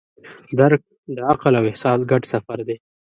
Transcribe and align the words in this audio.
درک 0.59 0.81
د 1.15 1.17
عقل 1.29 1.53
او 1.59 1.63
احساس 1.71 1.99
ګډ 2.11 2.21
سفر 2.33 2.59
دی. 2.67 2.77